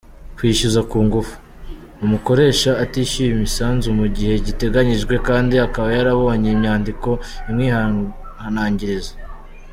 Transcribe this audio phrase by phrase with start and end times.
[0.35, 1.35] Kwishyuzwa ku ngufu:
[2.03, 7.09] Umukoresha utishyuye imisanzu mu gihe giteganyijwe, kandi akaba yarabonye inyandiko
[7.49, 9.13] imwihanangiriza.